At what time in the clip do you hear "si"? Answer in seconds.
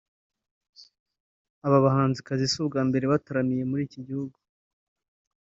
2.51-2.57